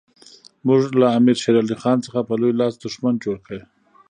موږ 0.67 0.81
له 1.01 1.07
امیر 1.17 1.37
شېر 1.43 1.55
علي 1.61 1.75
خان 1.81 1.97
څخه 2.05 2.19
په 2.27 2.33
لوی 2.41 2.53
لاس 2.59 2.73
دښمن 2.77 3.13
جوړ 3.23 3.37
کړ. 3.47 3.57